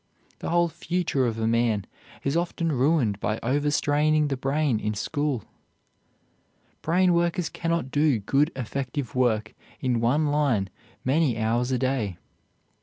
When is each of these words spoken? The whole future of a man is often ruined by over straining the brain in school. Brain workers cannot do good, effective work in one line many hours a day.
The 0.39 0.49
whole 0.49 0.67
future 0.67 1.27
of 1.27 1.37
a 1.37 1.45
man 1.45 1.85
is 2.23 2.35
often 2.35 2.71
ruined 2.71 3.19
by 3.19 3.37
over 3.43 3.69
straining 3.69 4.29
the 4.29 4.35
brain 4.35 4.79
in 4.79 4.95
school. 4.95 5.43
Brain 6.81 7.13
workers 7.13 7.49
cannot 7.49 7.91
do 7.91 8.17
good, 8.17 8.51
effective 8.55 9.13
work 9.13 9.53
in 9.79 9.99
one 10.01 10.25
line 10.31 10.71
many 11.05 11.37
hours 11.37 11.69
a 11.69 11.77
day. 11.77 12.17